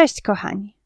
[0.00, 0.76] Cześć, kochani.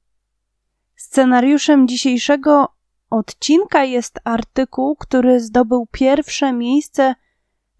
[0.97, 2.69] Scenariuszem dzisiejszego
[3.11, 7.15] odcinka jest artykuł, który zdobył pierwsze miejsce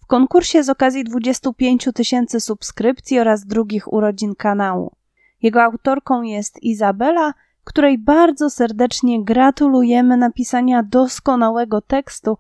[0.03, 4.97] w konkursie z okazji 25 tysięcy subskrypcji oraz drugich urodzin kanału.
[5.43, 12.39] Jego autorką jest Izabela, której bardzo serdecznie gratulujemy napisania doskonałego tekstu,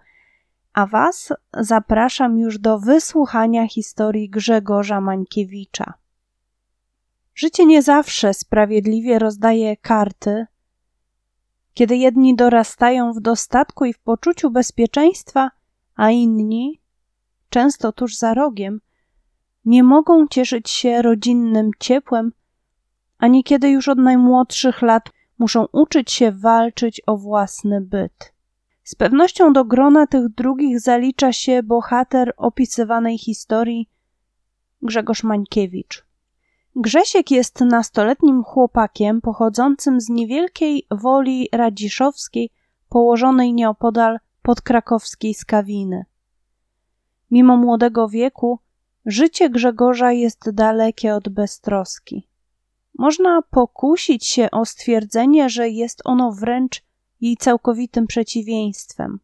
[0.72, 6.03] a Was zapraszam już do wysłuchania historii Grzegorza Mańkiewicza.
[7.34, 10.46] Życie nie zawsze sprawiedliwie rozdaje karty.
[11.74, 15.50] Kiedy jedni dorastają w dostatku i w poczuciu bezpieczeństwa,
[15.96, 16.80] a inni,
[17.48, 18.80] często tuż za rogiem,
[19.64, 22.32] nie mogą cieszyć się rodzinnym ciepłem,
[23.18, 28.32] a niekiedy już od najmłodszych lat muszą uczyć się walczyć o własny byt.
[28.84, 33.88] Z pewnością do grona tych drugich zalicza się bohater opisywanej historii
[34.82, 36.13] Grzegorz Mańkiewicz.
[36.76, 42.50] Grzesiek jest nastoletnim chłopakiem pochodzącym z niewielkiej woli radziszowskiej
[42.88, 46.04] położonej nieopodal podkrakowskiej skawiny.
[47.30, 48.58] Mimo młodego wieku,
[49.06, 52.28] życie Grzegorza jest dalekie od beztroski.
[52.98, 56.82] Można pokusić się o stwierdzenie, że jest ono wręcz
[57.20, 59.20] jej całkowitym przeciwieństwem.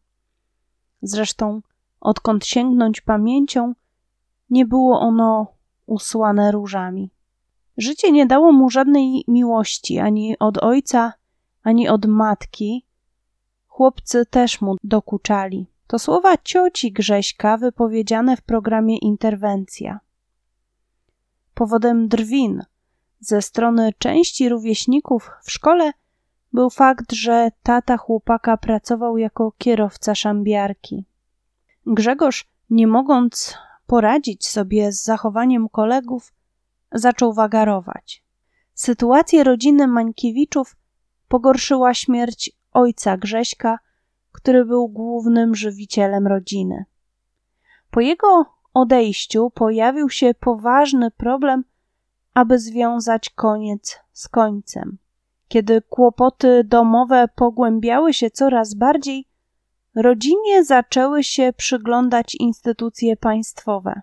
[1.01, 1.61] Zresztą,
[1.99, 3.73] odkąd sięgnąć pamięcią,
[4.49, 5.47] nie było ono
[5.85, 7.11] usłane różami.
[7.81, 11.13] Życie nie dało mu żadnej miłości ani od ojca,
[11.63, 12.85] ani od matki.
[13.67, 15.67] Chłopcy też mu dokuczali.
[15.87, 19.99] To słowa cioci Grześka wypowiedziane w programie Interwencja.
[21.53, 22.63] Powodem drwin
[23.19, 25.91] ze strony części rówieśników w szkole
[26.53, 31.05] był fakt, że tata chłopaka pracował jako kierowca szambiarki.
[31.85, 36.33] Grzegorz, nie mogąc poradzić sobie z zachowaniem kolegów,
[36.91, 38.23] zaczął wagarować.
[38.73, 40.75] Sytuację rodziny Mańkiewiczów
[41.27, 43.79] pogorszyła śmierć ojca Grześka,
[44.31, 46.85] który był głównym żywicielem rodziny.
[47.91, 51.63] Po jego odejściu pojawił się poważny problem,
[52.33, 54.97] aby związać koniec z końcem.
[55.47, 59.25] Kiedy kłopoty domowe pogłębiały się coraz bardziej,
[59.95, 64.01] rodzinie zaczęły się przyglądać instytucje państwowe.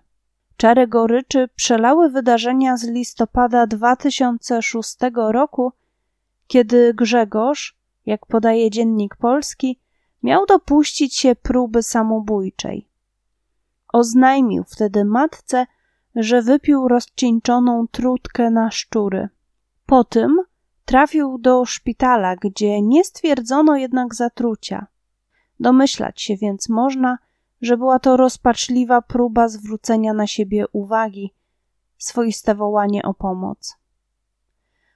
[0.59, 5.71] Czary goryczy przelały wydarzenia z listopada 2006 roku,
[6.47, 9.79] kiedy Grzegorz, jak podaje Dziennik Polski,
[10.23, 12.87] miał dopuścić się próby samobójczej.
[13.93, 15.65] Oznajmił wtedy matce,
[16.15, 19.29] że wypił rozcieńczoną trutkę na szczury.
[19.85, 20.41] Po tym
[20.85, 24.87] trafił do szpitala, gdzie nie stwierdzono jednak zatrucia.
[25.59, 27.17] Domyślać się więc można,
[27.61, 31.33] że była to rozpaczliwa próba zwrócenia na siebie uwagi,
[31.97, 33.77] swoiste wołanie o pomoc.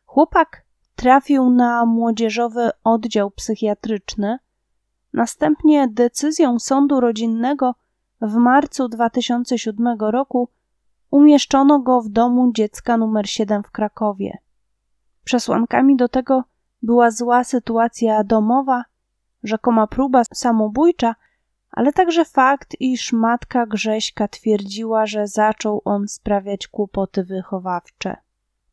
[0.06, 0.66] Chłopak
[0.96, 4.38] trafił na młodzieżowy oddział psychiatryczny,
[5.14, 7.76] następnie decyzją sądu rodzinnego
[8.22, 10.50] w marcu 2007 roku
[11.12, 14.38] umieszczono go w domu dziecka numer 7 w Krakowie.
[15.24, 16.44] Przesłankami do tego
[16.82, 18.84] była zła sytuacja domowa,
[19.44, 21.16] rzekoma próba samobójcza,
[21.74, 28.18] ale także fakt, iż matka Grześka twierdziła, że zaczął on sprawiać kłopoty wychowawcze.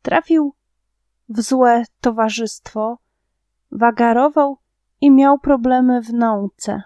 [0.01, 0.53] Trafił
[1.29, 2.97] w złe towarzystwo,
[3.71, 4.57] wagarował
[5.01, 6.81] i miał problemy w nauce,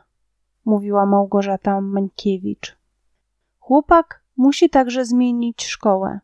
[0.65, 2.77] mówiła Małgorzata Mańkiewicz.
[3.59, 6.19] Chłopak musi także zmienić szkołę.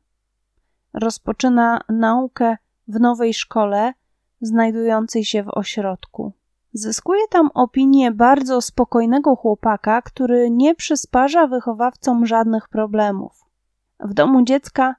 [0.94, 3.94] Rozpoczyna naukę w nowej szkole,
[4.42, 6.34] znajdującej się w ośrodku.
[6.74, 13.46] Zyskuje tam opinię bardzo spokojnego chłopaka, który nie przysparza wychowawcom żadnych problemów.
[14.00, 14.96] W domu dziecka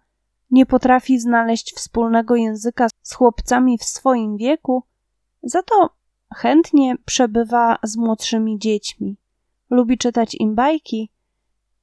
[0.50, 4.82] nie potrafi znaleźć wspólnego języka z chłopcami w swoim wieku,
[5.42, 5.90] za to
[6.34, 9.16] chętnie przebywa z młodszymi dziećmi.
[9.70, 11.10] Lubi czytać im bajki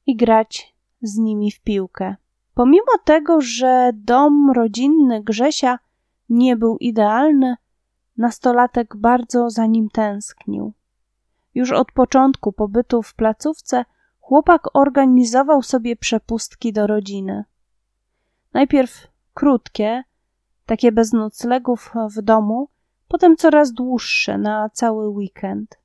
[0.05, 2.15] i grać z nimi w piłkę.
[2.53, 5.79] Pomimo tego, że dom rodzinny Grzesia
[6.29, 7.55] nie był idealny,
[8.19, 10.73] nastolatek bardzo za nim tęsknił.
[11.55, 13.85] Już od początku pobytu w placówce
[14.19, 17.43] chłopak organizował sobie przepustki do rodziny.
[18.53, 20.03] Najpierw krótkie,
[20.65, 22.69] takie bez noclegów w domu,
[23.07, 25.79] potem coraz dłuższe na cały weekend.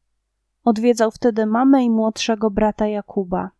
[0.64, 3.50] Odwiedzał wtedy mamę i młodszego brata Jakuba.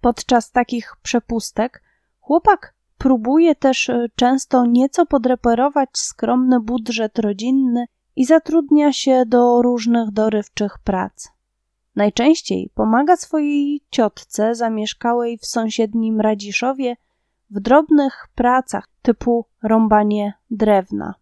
[0.00, 1.82] Podczas takich przepustek
[2.20, 7.86] chłopak próbuje też e, często nieco podreperować skromny budżet rodzinny
[8.20, 11.28] i zatrudnia się do różnych dorywczych prac.
[11.96, 16.96] Najczęściej pomaga swojej ciotce zamieszkałej w sąsiednim Radziszowie
[17.50, 21.14] w drobnych pracach typu rąbanie drewna.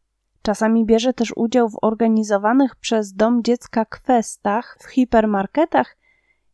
[0.43, 5.97] Czasami bierze też udział w organizowanych przez Dom Dziecka kwestach w hipermarketach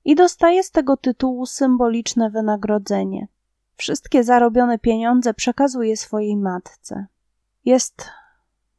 [0.04, 3.28] i dostaje z tego tytułu symboliczne wynagrodzenie.
[3.76, 7.06] Wszystkie zarobione pieniądze przekazuje swojej matce.
[7.64, 8.10] Jest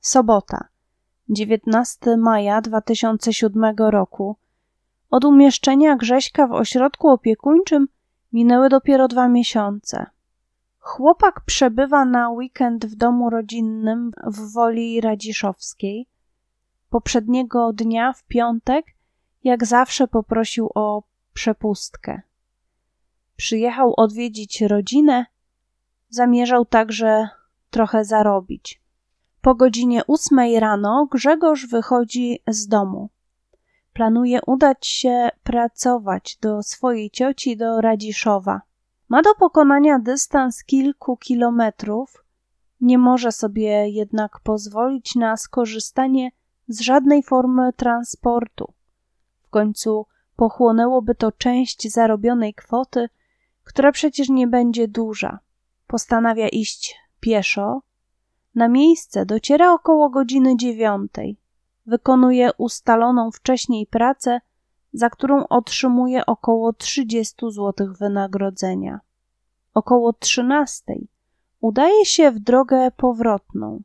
[0.02, 0.75] sobota,
[1.30, 4.36] 19 maja 2007 roku.
[5.10, 7.88] Od umieszczenia Grześka w ośrodku opiekuńczym
[8.34, 10.06] minęły dopiero dwa miesiące.
[10.80, 16.08] Chłopak przebywa na weekend w domu rodzinnym w Woli Radziszowskiej.
[16.90, 18.86] Poprzedniego dnia, w piątek,
[19.44, 22.22] jak zawsze poprosił o przepustkę.
[23.36, 25.26] Przyjechał odwiedzić rodzinę,
[26.10, 27.30] zamierzał także
[27.70, 28.85] trochę zarobić.
[29.46, 33.10] Po godzinie ósmej rano Grzegorz wychodzi z domu.
[33.94, 38.62] Planuje udać się pracować do swojej cioci do Radziszowa.
[39.10, 42.24] Ma do pokonania dystans kilku kilometrów,
[42.82, 46.32] nie może sobie jednak pozwolić na skorzystanie
[46.68, 48.74] z żadnej formy transportu.
[49.44, 50.06] W końcu
[50.36, 53.10] pochłonęłoby to część zarobionej kwoty,
[53.64, 55.40] która przecież nie będzie duża.
[55.88, 57.82] Postanawia iść pieszo.
[58.56, 61.38] Na miejsce dociera około godziny dziewiątej.
[61.86, 64.40] Wykonuje ustaloną wcześniej pracę,
[64.94, 69.00] za którą otrzymuje około 30 zł wynagrodzenia.
[69.74, 70.84] Około 13
[71.62, 73.82] udaje się w drogę powrotną.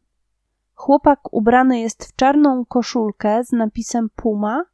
[0.75, 4.65] Chłopak ubrany jest w czarną koszulkę z napisem Puma,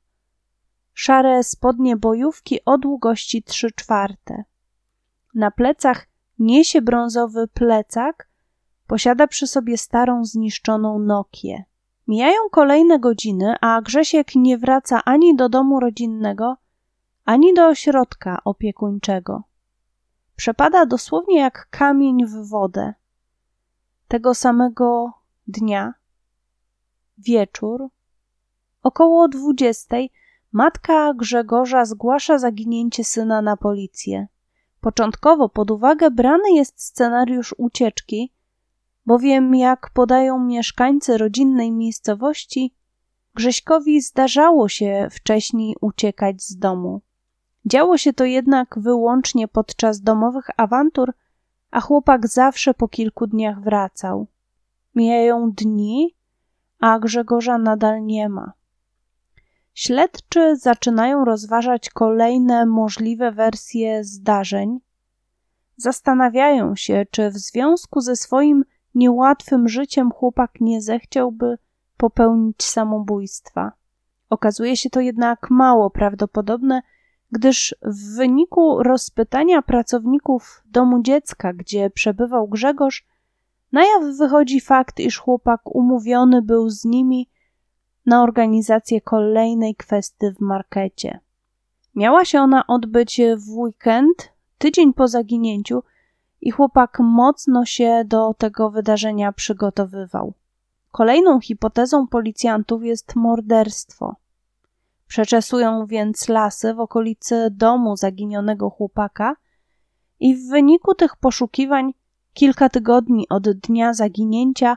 [0.94, 4.44] szare spodnie bojówki o długości 3 czwarte.
[5.34, 6.06] Na plecach
[6.38, 8.25] niesie brązowy plecak,
[8.86, 11.64] posiada przy sobie starą, zniszczoną Nokię.
[12.08, 16.56] Mijają kolejne godziny, a Grzesiek nie wraca ani do domu rodzinnego,
[17.24, 19.42] ani do ośrodka opiekuńczego.
[20.36, 22.94] Przepada dosłownie jak kamień w wodę.
[24.08, 25.12] Tego samego
[25.46, 25.94] dnia,
[27.18, 27.88] wieczór,
[28.82, 30.12] około dwudziestej,
[30.52, 34.26] matka Grzegorza zgłasza zaginięcie syna na policję.
[34.80, 38.32] Początkowo pod uwagę brany jest scenariusz ucieczki,
[39.06, 42.74] bowiem jak podają mieszkańcy rodzinnej miejscowości,
[43.34, 47.00] Grześkowi zdarzało się wcześniej uciekać z domu.
[47.66, 51.12] Działo się to jednak wyłącznie podczas domowych awantur,
[51.70, 54.26] a chłopak zawsze po kilku dniach wracał.
[54.94, 56.14] Mijają dni,
[56.80, 58.52] a Grzegorza nadal nie ma.
[59.74, 64.80] Śledczy zaczynają rozważać kolejne możliwe wersje zdarzeń.
[65.76, 68.64] Zastanawiają się, czy w związku ze swoim
[68.96, 71.58] niełatwym życiem chłopak nie zechciałby
[71.96, 73.72] popełnić samobójstwa.
[74.30, 76.82] Okazuje się to jednak mało prawdopodobne,
[77.30, 83.06] gdyż w wyniku rozpytania pracowników domu dziecka, gdzie przebywał Grzegorz,
[83.72, 87.30] na jaw wychodzi fakt, iż chłopak umówiony był z nimi
[88.06, 91.20] na organizację kolejnej kwestii w markecie.
[91.94, 95.82] Miała się ona odbyć w weekend, tydzień po zaginięciu,
[96.40, 100.34] i chłopak mocno się do tego wydarzenia przygotowywał.
[100.92, 104.16] Kolejną hipotezą policjantów jest morderstwo.
[105.06, 109.36] Przeczesują więc lasy w okolicy domu zaginionego chłopaka
[110.20, 111.92] i w wyniku tych poszukiwań
[112.32, 114.76] kilka tygodni od dnia zaginięcia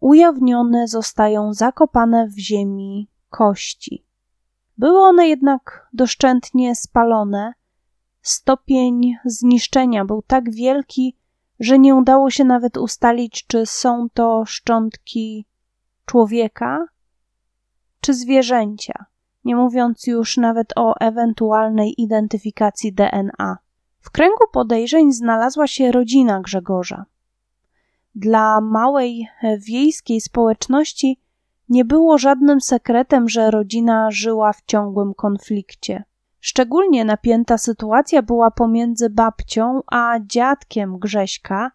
[0.00, 4.04] ujawnione zostają zakopane w ziemi kości.
[4.78, 7.52] Były one jednak doszczętnie spalone.
[8.22, 11.16] Stopień zniszczenia był tak wielki,
[11.60, 15.46] że nie udało się nawet ustalić, czy są to szczątki
[16.06, 16.86] człowieka
[18.00, 19.06] czy zwierzęcia,
[19.44, 23.58] nie mówiąc już nawet o ewentualnej identyfikacji DNA.
[24.00, 27.04] W kręgu podejrzeń znalazła się rodzina Grzegorza.
[28.14, 31.20] Dla małej e, wiejskiej społeczności
[31.68, 36.04] nie było żadnym sekretem, że rodzina żyła w ciągłym konflikcie.
[36.40, 41.72] Szczególnie napięta sytuacja była pomiędzy babcią a dziadkiem Grześka.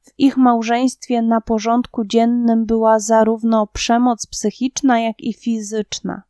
[0.00, 6.22] W ich małżeństwie na porządku dziennym była zarówno przemoc psychiczna, jak i fizyczna.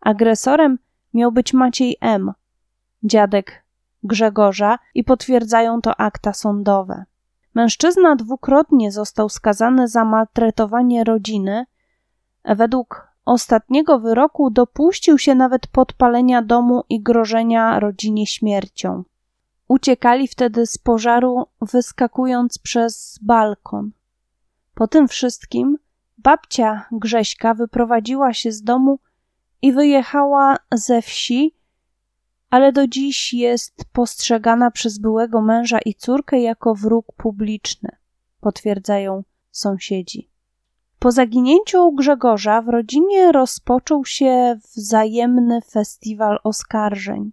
[0.00, 0.78] Agresorem
[1.14, 2.32] miał być Maciej M.,
[3.02, 3.64] dziadek
[4.02, 7.04] Grzegorza, i potwierdzają to akta sądowe.
[7.54, 11.66] Mężczyzna dwukrotnie został skazany za maltretowanie rodziny.
[12.44, 19.04] Według ostatniego wyroku dopuścił się nawet podpalenia domu i grożenia rodzinie śmiercią.
[19.68, 23.90] Uciekali wtedy z pożaru, wyskakując przez balkon.
[24.74, 25.78] Po tym wszystkim
[26.18, 28.98] babcia Grześka wyprowadziła się z domu
[29.62, 31.54] i wyjechała ze wsi,
[32.50, 37.88] ale do dziś jest postrzegana przez byłego męża i córkę jako wróg publiczny,
[38.40, 40.33] potwierdzają sąsiedzi.
[41.04, 47.32] Po zaginięciu Grzegorza w rodzinie rozpoczął się wzajemny festiwal oskarżeń.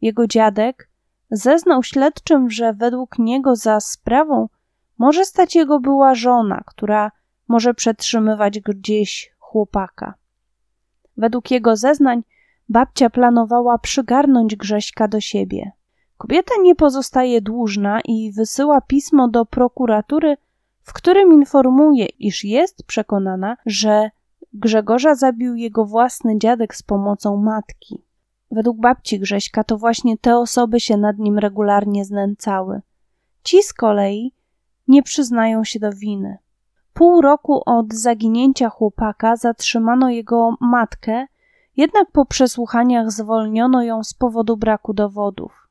[0.00, 0.88] Jego dziadek
[1.30, 4.48] zeznał śledczym, że według niego za sprawą
[4.98, 7.12] może stać jego była żona, która
[7.48, 10.14] może przetrzymywać gdzieś chłopaka.
[11.16, 12.22] Według jego zeznań
[12.68, 15.72] babcia planowała przygarnąć Grześka do siebie.
[16.18, 20.36] Kobieta nie pozostaje dłużna i wysyła pismo do prokuratury,
[20.86, 24.10] w którym informuje, iż jest przekonana, że
[24.52, 28.02] Grzegorza zabił jego własny dziadek z pomocą matki.
[28.50, 32.80] Według babci Grześka to właśnie te osoby się nad nim regularnie znęcały.
[33.42, 34.32] Ci z kolei
[34.88, 36.38] nie przyznają się do winy.
[36.94, 41.26] Pół roku od zaginięcia chłopaka zatrzymano jego matkę,
[41.76, 45.68] jednak po przesłuchaniach zwolniono ją z powodu braku dowodów.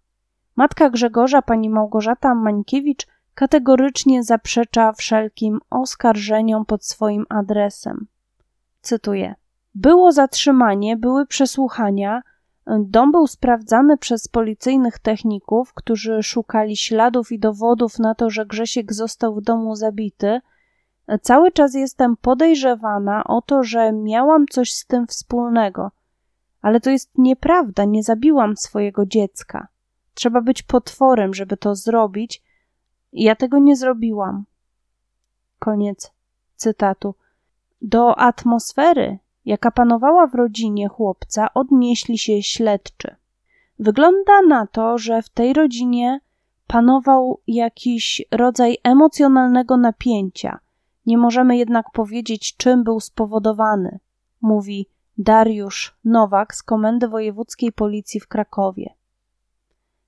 [0.55, 8.07] Matka Grzegorza, pani Małgorzata Mańkiewicz, kategorycznie zaprzecza wszelkim oskarżeniom pod swoim adresem.
[8.81, 9.35] Cytuję:
[9.75, 12.21] Było zatrzymanie, były przesłuchania,
[12.79, 18.93] Dom był sprawdzany przez policyjnych techników, którzy szukali śladów i dowodów na to, że Grzesiek
[18.93, 20.41] został w domu zabity.
[21.21, 25.91] Cały czas jestem podejrzewana o to, że miałam coś z tym wspólnego.
[26.61, 29.67] Ale to jest nieprawda, nie zabiłam swojego dziecka.
[30.13, 32.43] Trzeba być potworem, żeby to zrobić.
[33.17, 34.45] Ja tego nie zrobiłam.
[35.59, 36.11] Koniec
[36.55, 37.15] cytatu.
[37.81, 43.15] Do atmosfery, jaka panowała w rodzinie chłopca, odnieśli się śledczy.
[43.79, 46.19] Wygląda na to, że w tej rodzinie
[46.67, 50.59] panował jakiś rodzaj emocjonalnego napięcia.
[51.05, 53.99] Nie możemy jednak powiedzieć, czym był spowodowany,
[54.41, 58.93] mówi Dariusz Nowak z Komendy Wojewódzkiej Policji w Krakowie.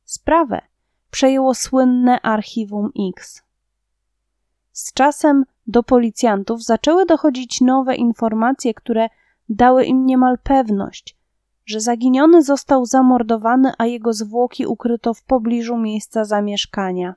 [0.06, 0.62] Sprawę
[1.12, 3.44] przejęło słynne Archiwum X.
[4.72, 9.08] Z czasem do policjantów zaczęły dochodzić nowe informacje, które
[9.50, 11.18] dały im niemal pewność,
[11.66, 17.16] że zaginiony został zamordowany, a jego zwłoki ukryto w pobliżu miejsca zamieszkania.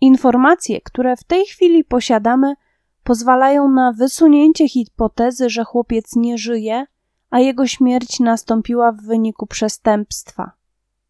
[0.00, 2.54] Informacje, które w tej chwili posiadamy,
[3.04, 6.86] pozwalają na wysunięcie hipotezy, że chłopiec nie żyje,
[7.30, 10.52] a jego śmierć nastąpiła w wyniku przestępstwa,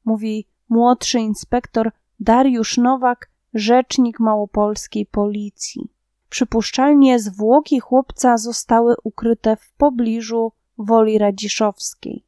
[0.05, 1.93] mówi młodszy inspektor
[2.25, 5.91] Dariusz Nowak, rzecznik małopolskiej policji.
[6.29, 12.25] Przypuszczalnie zwłoki chłopca zostały ukryte w pobliżu Woli Radziszowskiej.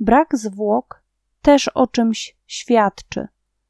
[0.00, 1.02] Brak zwłok
[1.42, 3.28] też o czymś świadczy.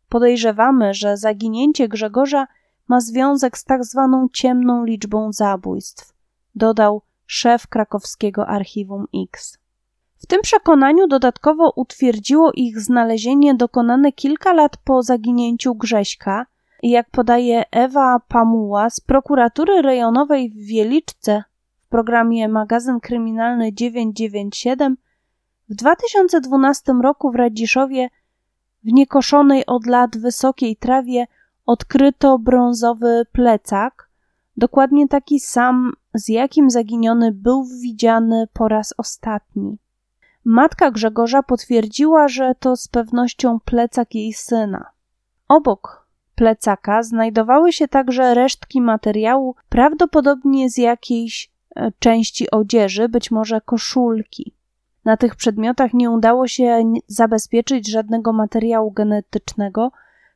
[0.08, 2.46] Podejrzewamy, że zaginięcie Grzegorza
[2.88, 6.14] ma związek z tak zwaną ciemną liczbą zabójstw,
[6.54, 9.61] dodał szef krakowskiego archiwum X.
[10.22, 16.46] W tym przekonaniu dodatkowo utwierdziło ich znalezienie dokonane kilka lat po zaginięciu Grześka,
[16.82, 21.44] jak podaje Ewa Pamuła z prokuratury rejonowej w Wieliczce
[21.80, 24.96] w programie Magazyn Kryminalny 997,
[25.68, 28.08] w 2012 roku w Radziszowie
[28.84, 31.26] w niekoszonej od lat wysokiej trawie
[31.66, 34.08] odkryto brązowy plecak,
[34.56, 39.78] dokładnie taki sam, z jakim zaginiony był widziany po raz ostatni.
[40.44, 44.90] Matka Grzegorza potwierdziła, że to z pewnością plecak jej syna.
[45.48, 53.60] Obok plecaka znajdowały się także resztki materiału, prawdopodobnie z jakiejś e, części odzieży, być może
[53.60, 54.54] koszulki.
[55.04, 59.92] Na tych przedmiotach nie udało się zabezpieczyć żadnego materiału genetycznego,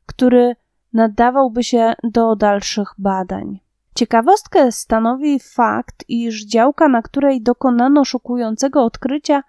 [0.07, 0.57] który
[0.93, 3.61] nadawałby się do dalszych badań.
[3.95, 9.43] Ciekawostkę stanowi fakt, iż działka, na której dokonano szokującego odkrycia,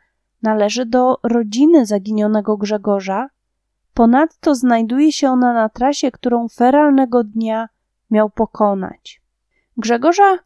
[0.47, 3.29] należy do rodziny zaginionego Grzegorza,
[3.93, 7.69] Ponadto znajduje się ona na trasie, którą feralnego dnia
[8.11, 9.21] miał pokonać.
[9.77, 10.39] Grzegorza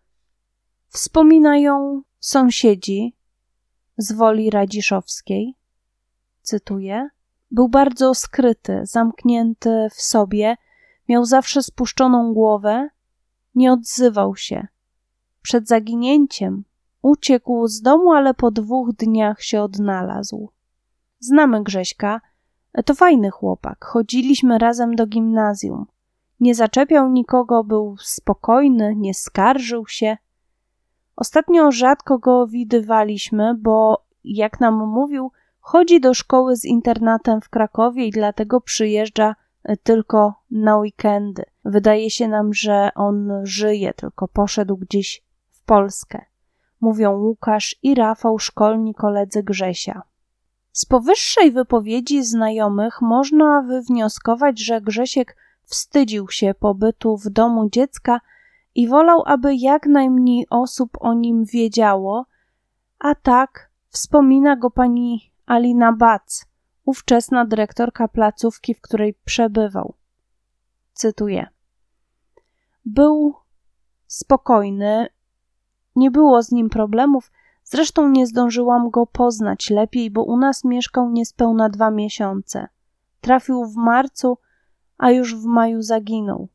[0.87, 3.15] wspominają sąsiedzi
[3.97, 5.55] z woli radziszowskiej.
[6.41, 7.09] Cytuję:
[7.51, 10.55] Był bardzo skryty, zamknięty w sobie,
[11.09, 12.89] miał zawsze spuszczoną głowę,
[13.55, 14.67] nie odzywał się.
[15.41, 16.63] Przed zaginięciem
[17.01, 20.49] uciekł z domu, ale po dwóch dniach się odnalazł.
[21.19, 22.21] Znamy Grześka,
[22.85, 23.85] to fajny chłopak.
[23.85, 25.85] Chodziliśmy razem do gimnazjum.
[26.39, 30.17] Nie zaczepiał nikogo, był spokojny, nie skarżył się.
[31.15, 38.07] Ostatnio rzadko go widywaliśmy, bo jak nam mówił, chodzi do szkoły z internatem w Krakowie
[38.07, 41.43] i dlatego przyjeżdża e, tylko na weekendy.
[41.65, 46.30] Wydaje się nam, że on żyje, tylko poszedł gdzieś w Polskę.
[46.81, 50.01] Mówią Łukasz i Rafał, szkolni koledzy Grzesia.
[50.71, 58.21] Z powyższej wypowiedzi znajomych można wywnioskować, że Grzesiek wstydził się pobytu w domu dziecka
[58.75, 62.25] i wolał, aby jak najmniej osób o nim wiedziało,
[62.99, 66.45] a tak wspomina go pani Alina Bac,
[66.85, 69.93] ówczesna dyrektorka placówki, w której przebywał.
[70.93, 71.47] Cytuję.
[72.85, 73.35] Był
[74.07, 75.07] spokojny,
[75.95, 77.31] nie było z nim problemów,
[77.63, 82.67] zresztą nie zdążyłam go poznać lepiej, bo u nas mieszkał niespełna dwa miesiące.
[83.21, 84.37] Trafił w marcu,
[84.97, 86.47] a już w maju zaginął.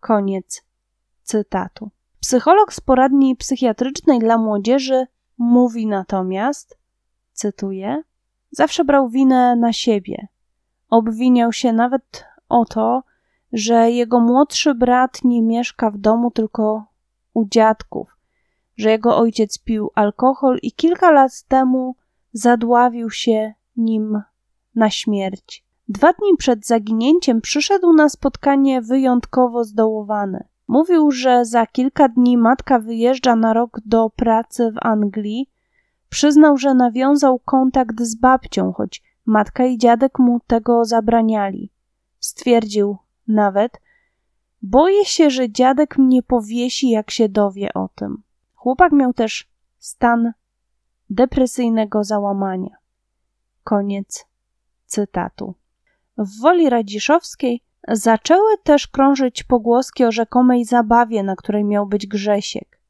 [0.00, 0.64] Koniec
[1.22, 1.90] cytatu.
[2.20, 5.06] Psycholog z poradni psychiatrycznej dla młodzieży
[5.38, 6.78] mówi natomiast,
[7.32, 8.02] cytuję,
[8.50, 10.28] zawsze brał winę na siebie.
[10.90, 13.02] Obwiniał się nawet o to,
[13.52, 16.84] że jego młodszy brat nie mieszka w domu, tylko
[17.34, 18.16] u dziadków,
[18.80, 21.96] że jego ojciec pił alkohol i kilka lat temu
[22.32, 24.22] zadławił się nim
[24.74, 25.64] na śmierć.
[25.88, 30.44] Dwa dni przed zaginięciem przyszedł na spotkanie wyjątkowo zdołowany.
[30.68, 35.50] Mówił, że za kilka dni matka wyjeżdża na rok do pracy w Anglii.
[36.08, 41.70] Przyznał, że nawiązał kontakt z babcią, choć matka i dziadek mu tego zabraniali.
[42.18, 42.96] Stwierdził
[43.28, 43.80] nawet,
[44.62, 48.22] boję się, że dziadek mnie powiesi, jak się dowie o tym.
[48.60, 49.48] Chłopak miał też
[49.78, 50.32] stan
[51.10, 52.76] depresyjnego załamania.
[53.64, 54.26] Koniec
[54.86, 55.54] cytatu.
[56.18, 62.80] W Woli Radziszowskiej zaczęły też krążyć pogłoski o rzekomej zabawie, na której miał być Grzesiek.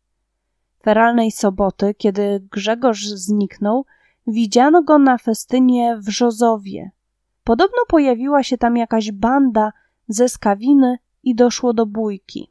[0.82, 3.86] Feralnej soboty, kiedy Grzegorz zniknął,
[4.26, 6.90] widziano go na festynie w Żozowie.
[7.44, 9.72] Podobno pojawiła się tam jakaś banda
[10.08, 12.49] ze skawiny i doszło do bójki.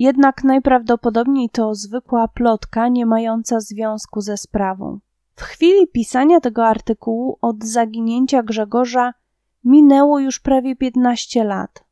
[0.00, 4.98] Jednak najprawdopodobniej to zwykła plotka, nie mająca związku ze sprawą.
[5.34, 9.14] W chwili pisania tego artykułu od zaginięcia Grzegorza
[9.64, 11.84] minęło już prawie 15 lat.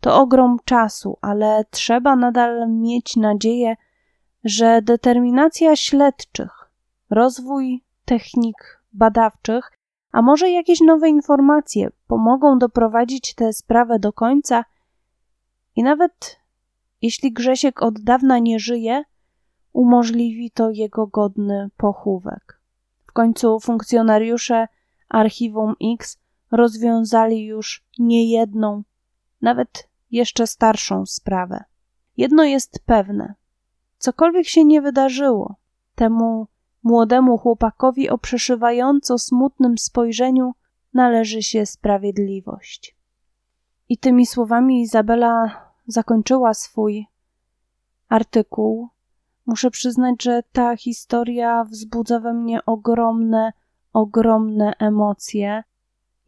[0.00, 3.76] To ogrom czasu, ale trzeba nadal mieć nadzieję,
[4.44, 6.70] że determinacja śledczych,
[7.10, 9.72] rozwój technik badawczych,
[10.12, 14.64] a może jakieś nowe informacje pomogą doprowadzić tę sprawę do końca
[15.76, 16.41] i nawet
[17.02, 19.04] jeśli Grzesiek od dawna nie żyje,
[19.72, 22.60] umożliwi to jego godny pochówek.
[23.04, 24.68] W końcu funkcjonariusze
[25.08, 26.18] Archiwum X
[26.50, 28.82] rozwiązali już niejedną,
[29.42, 31.64] nawet jeszcze starszą sprawę.
[32.16, 33.34] Jedno jest pewne:
[33.98, 35.56] cokolwiek się nie wydarzyło,
[35.94, 36.46] temu
[36.82, 40.52] młodemu chłopakowi o przeszywająco smutnym spojrzeniu
[40.94, 42.96] należy się sprawiedliwość.
[43.88, 47.06] I tymi słowami Izabela zakończyła swój
[48.08, 48.88] artykuł.
[49.46, 53.52] Muszę przyznać, że ta historia wzbudza we mnie ogromne,
[53.92, 55.62] ogromne emocje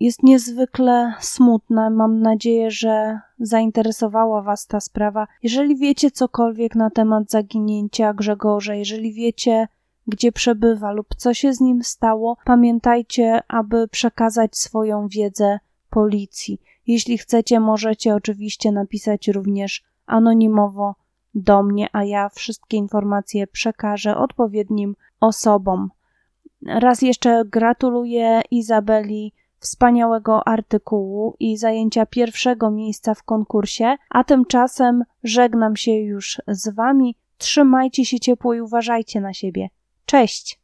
[0.00, 1.90] jest niezwykle smutna.
[1.90, 5.26] Mam nadzieję, że zainteresowała Was ta sprawa.
[5.42, 9.68] Jeżeli wiecie cokolwiek na temat zaginięcia Grzegorza, jeżeli wiecie,
[10.06, 15.58] gdzie przebywa lub co się z nim stało, pamiętajcie, aby przekazać swoją wiedzę
[15.90, 16.60] policji.
[16.86, 20.94] Jeśli chcecie, możecie oczywiście napisać również anonimowo
[21.34, 25.90] do mnie, a ja wszystkie informacje przekażę odpowiednim osobom.
[26.66, 35.76] Raz jeszcze gratuluję Izabeli wspaniałego artykułu i zajęcia pierwszego miejsca w konkursie, a tymczasem żegnam
[35.76, 37.16] się już z Wami.
[37.38, 39.68] Trzymajcie się ciepło i uważajcie na siebie.
[40.06, 40.63] Cześć!